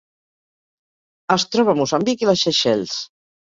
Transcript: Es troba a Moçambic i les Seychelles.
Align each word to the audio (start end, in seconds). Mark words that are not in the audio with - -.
Es 1.35 1.45
troba 1.57 1.75
a 1.75 1.79
Moçambic 1.81 2.25
i 2.25 2.31
les 2.31 2.47
Seychelles. 2.47 2.99